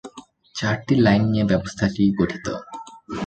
চারটি 0.55 0.93
লাইন 0.95 1.23
নিয়ে 1.31 1.45
ব্যবস্থাটি 1.45 2.03
গঠিত। 2.19 2.47